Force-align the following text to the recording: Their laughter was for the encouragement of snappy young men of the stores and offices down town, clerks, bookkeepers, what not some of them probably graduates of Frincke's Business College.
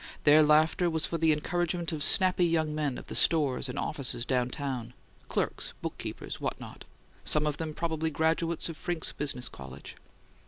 Their 0.23 0.41
laughter 0.41 0.89
was 0.89 1.05
for 1.05 1.19
the 1.19 1.31
encouragement 1.31 1.91
of 1.91 2.01
snappy 2.01 2.47
young 2.47 2.73
men 2.73 2.97
of 2.97 3.05
the 3.05 3.13
stores 3.13 3.69
and 3.69 3.77
offices 3.77 4.25
down 4.25 4.49
town, 4.49 4.95
clerks, 5.29 5.73
bookkeepers, 5.83 6.41
what 6.41 6.59
not 6.59 6.85
some 7.23 7.45
of 7.45 7.57
them 7.57 7.75
probably 7.75 8.09
graduates 8.09 8.67
of 8.67 8.77
Frincke's 8.77 9.11
Business 9.11 9.47
College. 9.47 9.95